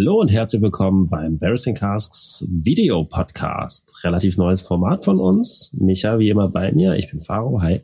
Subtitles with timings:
[0.00, 3.92] Hallo und herzlich willkommen beim Embarrassing Casks Video Podcast.
[4.02, 5.70] Relativ neues Format von uns.
[5.74, 6.94] Micha, wie immer bei mir.
[6.94, 7.60] Ich bin Faro.
[7.60, 7.82] Hi.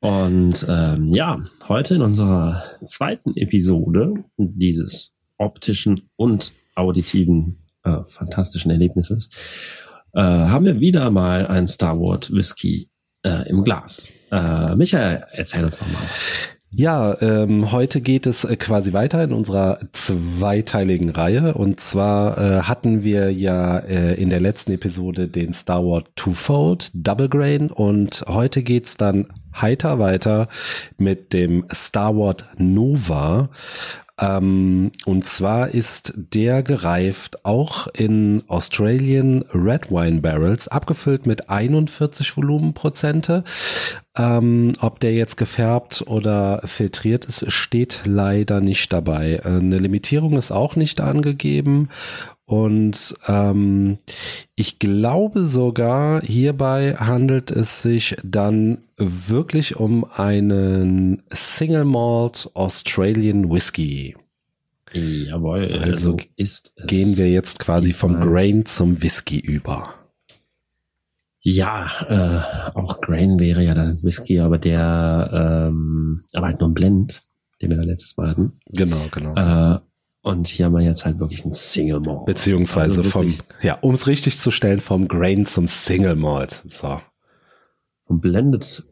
[0.00, 9.30] Und ähm, ja, heute in unserer zweiten Episode dieses optischen und auditiven äh, fantastischen Erlebnisses
[10.12, 12.90] äh, haben wir wieder mal ein Star Wars Whisky
[13.22, 14.12] äh, im Glas.
[14.30, 15.00] Äh, Micha,
[15.32, 16.02] erzähl uns doch mal.
[16.70, 21.54] Ja, ähm, heute geht es äh, quasi weiter in unserer zweiteiligen Reihe.
[21.54, 26.90] Und zwar äh, hatten wir ja äh, in der letzten Episode den Star Wars Twofold
[26.92, 30.48] Double Grain und heute geht's dann heiter weiter
[30.98, 33.48] mit dem Star Wars Nova.
[34.20, 42.36] Ähm, und zwar ist der gereift auch in Australian Red Wine Barrels, abgefüllt mit 41
[42.36, 43.44] Volumenprozente.
[44.16, 49.40] Ähm, ob der jetzt gefärbt oder filtriert ist, steht leider nicht dabei.
[49.44, 51.88] Äh, eine Limitierung ist auch nicht angegeben.
[52.48, 53.98] Und ähm,
[54.54, 64.16] ich glaube sogar, hierbei handelt es sich dann wirklich um einen Single Malt Australian Whisky.
[64.94, 69.92] Jawohl, also ist gehen wir jetzt quasi vom Grain zum Whisky über.
[71.42, 76.74] Ja, äh, auch Grain wäre ja dann Whisky, aber der, ähm, aber halt nur ein
[76.74, 77.24] Blend,
[77.60, 78.52] den wir da letztes Mal hatten.
[78.70, 79.34] Genau, genau.
[79.34, 79.80] Äh,
[80.28, 82.26] und hier haben wir jetzt halt wirklich ein Single Malt.
[82.26, 86.62] Beziehungsweise also vom, ja, um es richtig zu stellen, vom Grain zum Single Malt.
[86.66, 87.00] So.
[88.06, 88.86] Vom Blended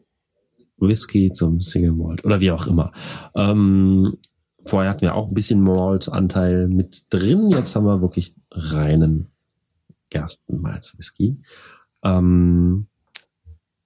[0.77, 2.91] Whisky zum Single Malt oder wie auch immer.
[3.35, 4.17] Ähm,
[4.65, 7.51] vorher hatten wir auch ein bisschen Malt-Anteil mit drin.
[7.51, 9.27] Jetzt haben wir wirklich reinen
[10.09, 11.37] Gerstenmalz-Whisky.
[12.03, 12.87] Ähm,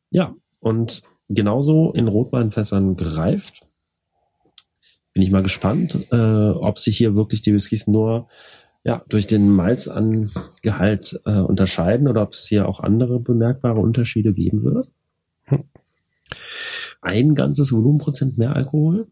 [0.10, 3.68] ja, und genauso in Rotweinfässern gereift
[5.22, 8.28] bin ich mal gespannt, äh, ob sich hier wirklich die Whiskys nur
[8.84, 14.64] ja, durch den Malzangehalt äh, unterscheiden oder ob es hier auch andere bemerkbare Unterschiede geben
[14.64, 14.90] wird.
[15.44, 15.66] Hm.
[17.04, 19.10] Ein ganzes Volumenprozent mehr Alkohol.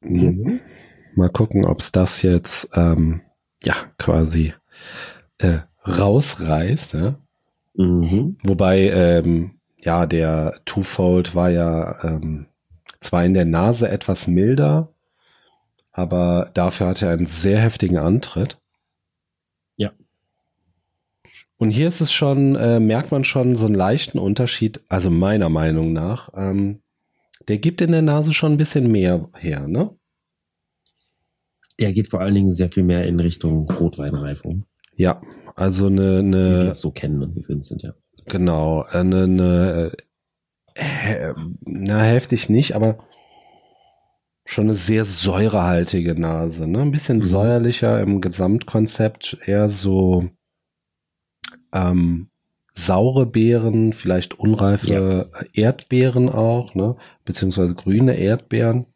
[0.00, 0.60] Mhm.
[1.16, 3.22] Mal gucken, ob es das jetzt ähm,
[3.64, 4.54] ja quasi
[5.38, 6.94] äh, rausreißt.
[6.94, 7.18] Ja?
[7.74, 8.36] Mhm.
[8.44, 12.46] Wobei ähm, ja der Twofold war ja ähm,
[13.00, 14.92] zwar in der Nase etwas milder,
[15.96, 18.58] aber dafür hat er einen sehr heftigen Antritt.
[19.76, 19.92] Ja.
[21.56, 25.48] Und hier ist es schon, äh, merkt man schon so einen leichten Unterschied, also meiner
[25.48, 26.28] Meinung nach.
[26.34, 26.82] Ähm,
[27.48, 29.90] der gibt in der Nase schon ein bisschen mehr her, ne?
[31.80, 34.66] Der geht vor allen Dingen sehr viel mehr in Richtung Rotweinreifung.
[34.96, 35.22] Ja,
[35.54, 37.94] also eine, eine Wie wir das so kennen und gewöhnt sind, ja.
[38.26, 39.92] Genau, eine, eine
[40.74, 42.98] äh, na heftig nicht, aber
[44.46, 46.80] schon eine sehr säurehaltige Nase, ne?
[46.80, 47.22] Ein bisschen mhm.
[47.22, 50.30] säuerlicher im Gesamtkonzept, eher so
[51.72, 52.28] ähm,
[52.72, 55.26] saure Beeren, vielleicht unreife ja.
[55.52, 56.96] Erdbeeren auch, ne?
[57.24, 58.86] Beziehungsweise grüne Erdbeeren.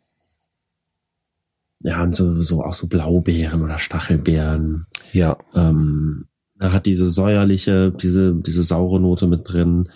[1.81, 4.87] Ja, und so, so auch so Blaubeeren oder Stachelbeeren.
[5.13, 5.37] Ja.
[5.55, 6.27] Ähm,
[6.59, 9.91] er hat diese säuerliche, diese, diese saure Note mit drin,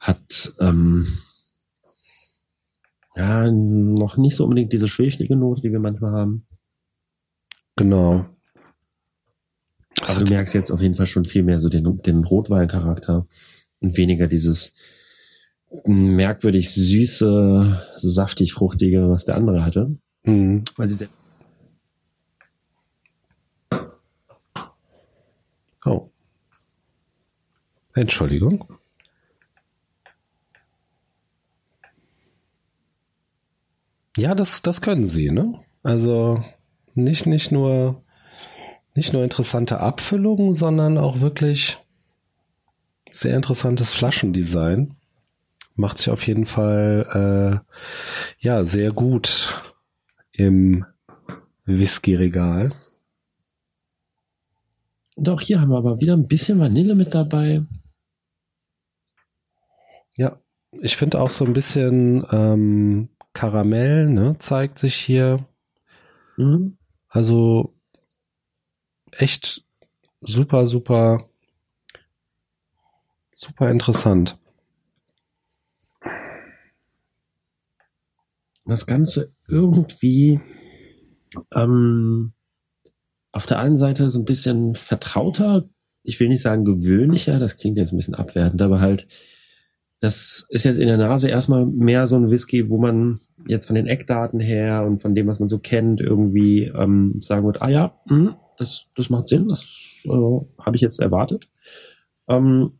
[0.00, 1.06] hat ähm,
[3.18, 6.46] ja, noch nicht so unbedingt diese schweflige Note, die wir manchmal haben.
[7.74, 8.26] Genau.
[10.00, 13.26] Aber also du merkst jetzt auf jeden Fall schon viel mehr so den, den Rotweincharakter
[13.80, 14.72] und weniger dieses
[15.84, 19.96] merkwürdig süße, saftig fruchtige, was der andere hatte.
[20.22, 20.62] Mhm.
[20.76, 21.08] Weil sie
[25.84, 26.08] oh.
[27.94, 28.77] Entschuldigung.
[34.18, 35.60] Ja, das, das können sie, ne?
[35.84, 36.42] Also
[36.94, 38.02] nicht, nicht nur,
[38.96, 41.78] nicht nur interessante Abfüllungen, sondern auch wirklich
[43.12, 44.96] sehr interessantes Flaschendesign.
[45.76, 49.54] Macht sich auf jeden Fall, äh, ja, sehr gut
[50.32, 50.84] im
[51.66, 52.72] Whisky-Regal.
[55.14, 57.62] Und auch hier haben wir aber wieder ein bisschen Vanille mit dabei.
[60.16, 60.40] Ja,
[60.72, 65.46] ich finde auch so ein bisschen ähm, Karamell, ne, zeigt sich hier.
[66.36, 66.76] Mhm.
[67.08, 67.72] Also
[69.12, 69.64] echt
[70.20, 71.24] super, super,
[73.32, 74.36] super interessant.
[78.64, 80.40] Das Ganze irgendwie
[81.54, 82.32] ähm,
[83.30, 85.68] auf der einen Seite so ein bisschen vertrauter,
[86.02, 89.06] ich will nicht sagen gewöhnlicher, das klingt jetzt ein bisschen abwertend, aber halt
[90.00, 93.74] das ist jetzt in der Nase erstmal mehr so ein Whisky, wo man jetzt von
[93.74, 97.68] den Eckdaten her und von dem, was man so kennt, irgendwie ähm, sagen wird, ah
[97.68, 99.64] ja, mh, das, das macht Sinn, das
[100.04, 101.48] äh, habe ich jetzt erwartet.
[102.28, 102.72] Ähm,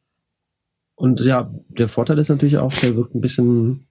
[0.95, 3.87] und ja, der Vorteil ist natürlich auch, der wirkt ein bisschen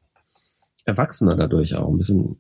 [0.86, 2.38] erwachsener dadurch auch, ein bisschen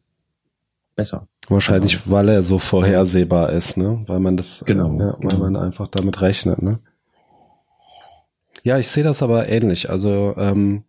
[0.95, 1.28] besser.
[1.48, 4.04] Wahrscheinlich, also, weil er so vorhersehbar ist, ne?
[4.07, 5.38] Weil man das, genau, äh, ja, weil genau.
[5.40, 6.80] man einfach damit rechnet, ne?
[8.68, 9.90] Ja, ich sehe das aber ähnlich.
[9.90, 10.84] Also ähm,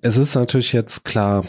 [0.00, 1.44] es ist natürlich jetzt klar,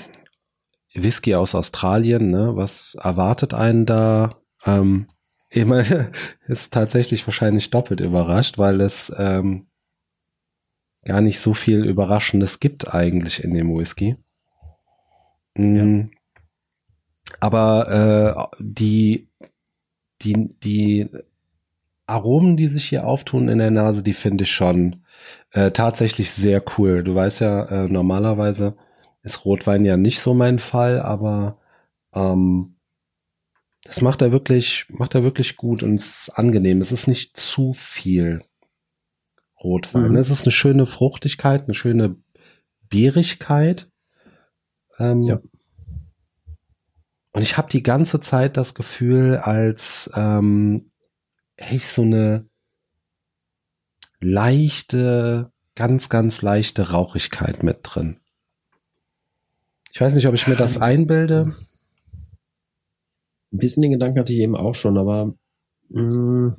[0.94, 2.58] Whisky aus Australien, ne?
[2.58, 4.36] Was erwartet einen da?
[4.66, 5.08] Ähm,
[5.50, 6.12] ich meine,
[6.48, 9.68] ist tatsächlich wahrscheinlich doppelt überrascht, weil es ähm,
[11.06, 14.18] gar nicht so viel Überraschendes gibt eigentlich in dem Whisky.
[15.56, 16.12] Mhm.
[17.40, 19.30] Aber äh, die,
[20.22, 21.10] die, die
[22.12, 25.06] Aromen, die sich hier auftun in der Nase, die finde ich schon
[25.52, 27.04] äh, tatsächlich sehr cool.
[27.04, 28.76] Du weißt ja, äh, normalerweise
[29.24, 31.58] ist Rotwein ja nicht so mein Fall, aber
[32.14, 32.76] ähm,
[33.84, 36.82] das macht er wirklich, macht er wirklich gut und es ist angenehm.
[36.82, 38.42] Es ist nicht zu viel
[39.64, 40.10] Rotwein.
[40.10, 40.18] Mhm.
[40.18, 42.18] Es ist eine schöne Fruchtigkeit, eine schöne
[42.90, 43.90] Beerigkeit.
[45.00, 45.40] Ähm, ja.
[47.32, 50.91] Und ich habe die ganze Zeit das Gefühl, als ähm,
[51.70, 52.46] ich so eine
[54.20, 58.18] leichte, ganz, ganz leichte Rauchigkeit mit drin.
[59.92, 61.54] Ich weiß nicht, ob ich mir das einbilde.
[63.52, 65.34] Ein bisschen den Gedanken hatte ich eben auch schon, aber
[65.90, 66.56] mh, mm,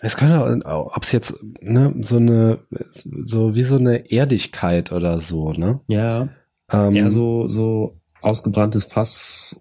[0.00, 2.58] es könnte, ob es jetzt ne, so eine,
[2.90, 5.80] so wie so eine Erdigkeit oder so, ne?
[5.86, 6.28] Ja.
[6.70, 9.58] Ähm, eher so so ausgebranntes Fass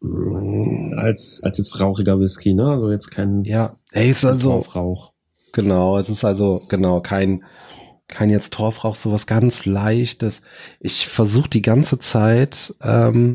[0.00, 2.70] mm, als als jetzt rauchiger Whisky, ne?
[2.70, 5.12] Also jetzt kein ja, ey, ist also Rauch.
[5.52, 7.44] Genau, es ist also genau kein
[8.06, 10.42] kein jetzt Torfrauch, sowas ganz leichtes.
[10.78, 13.32] Ich versuche die ganze Zeit ähm,